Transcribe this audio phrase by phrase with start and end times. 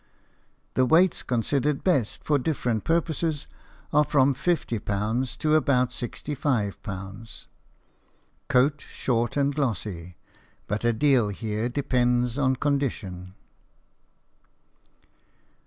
[0.73, 3.45] The weights considered best for different purposes
[3.93, 7.45] are from fifty pounds to about sixty five pounds.
[8.47, 10.15] Coat short and glossy,
[10.65, 13.35] but a deal here depends on condition.